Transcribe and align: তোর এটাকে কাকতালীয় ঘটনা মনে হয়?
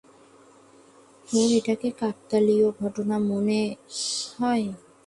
তোর 1.27 1.49
এটাকে 1.59 1.89
কাকতালীয় 2.01 2.67
ঘটনা 2.81 3.15
মনে 3.29 3.59
হয়? 4.35 4.65